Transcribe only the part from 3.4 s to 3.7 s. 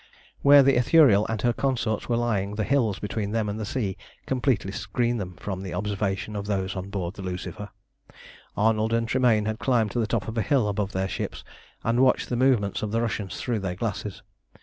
and the